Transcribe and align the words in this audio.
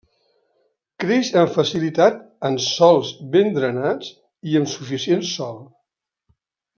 Creix 1.03 1.27
amb 1.41 1.51
facilitat 1.57 2.17
en 2.49 2.57
sòls 2.69 3.11
ben 3.37 3.51
drenats 3.61 4.09
i 4.53 4.57
amb 4.61 4.71
suficient 4.77 5.23
sol. 5.37 5.61